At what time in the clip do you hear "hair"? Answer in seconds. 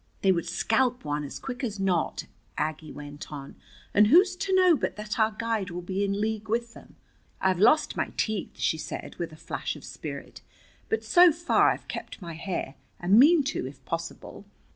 12.33-12.73